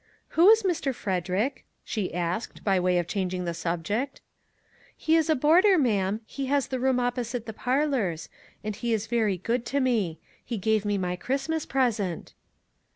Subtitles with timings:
[0.29, 0.95] "Who is Mr.
[0.95, 4.19] Frederick?" she asked, by way of changing the subject."
[4.97, 8.27] He is a boarder, ma'am; he has the room opposite the parlors;
[8.63, 10.17] and he is very good to me.
[10.43, 12.33] He gave me my Christmas present."